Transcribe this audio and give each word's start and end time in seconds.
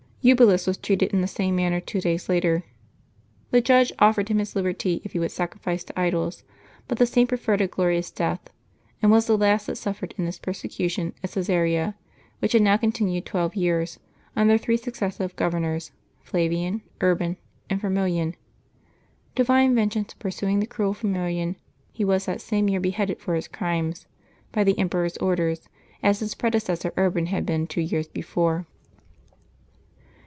Eubulus 0.23 0.67
was 0.67 0.77
treated 0.77 1.11
in 1.11 1.21
the 1.21 1.27
same 1.27 1.55
manner 1.55 1.79
two 1.79 1.99
days 1.99 2.29
later. 2.29 2.61
The 3.49 3.59
judge 3.59 3.91
offered 3.97 4.29
him 4.29 4.37
his 4.37 4.55
liberty 4.55 5.01
if 5.03 5.13
he 5.13 5.19
would 5.19 5.31
sacrifice 5.31 5.83
to 5.85 5.99
idols; 5.99 6.43
but 6.87 6.99
the 6.99 7.07
Saint 7.07 7.27
preferred 7.29 7.59
a 7.59 7.65
glorious 7.65 8.11
death, 8.11 8.51
and 9.01 9.09
was 9.11 9.25
the 9.25 9.35
last 9.35 9.65
that 9.65 9.77
suffered 9.79 10.13
in 10.19 10.25
this 10.25 10.37
perse 10.37 10.61
cution 10.61 11.13
at 11.23 11.31
Caesarea, 11.31 11.95
which 12.37 12.51
had 12.53 12.61
now 12.61 12.77
continued 12.77 13.25
twelve 13.25 13.55
years, 13.55 13.97
under 14.35 14.59
three 14.59 14.77
successive 14.77 15.35
governors, 15.35 15.91
Flavian, 16.21 16.83
Urban, 17.01 17.35
and 17.67 17.81
Fir 17.81 17.89
milian. 17.89 18.35
Divine 19.33 19.73
vengeance 19.73 20.13
pursuing 20.13 20.59
the 20.59 20.67
cruel 20.67 20.93
Firmilian, 20.93 21.55
he 21.91 22.05
was 22.05 22.27
that 22.27 22.41
same 22.41 22.69
year 22.69 22.79
beheaded 22.79 23.19
for 23.19 23.33
his 23.33 23.47
crimes, 23.47 24.05
by 24.51 24.63
the 24.63 24.77
emperor's 24.77 25.17
order, 25.17 25.55
as 26.03 26.19
his 26.19 26.35
predecessor 26.35 26.93
Urban 26.95 27.25
had 27.25 27.43
been 27.43 27.65
two 27.65 27.81
years 27.81 28.07
before. 28.07 28.67